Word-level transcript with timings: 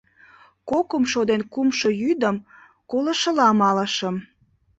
Кокымшо 0.69 1.21
ден 1.29 1.41
кумшо 1.53 1.89
йӱдым 2.01 2.35
колышыла 2.89 3.49
малышым. 3.61 4.15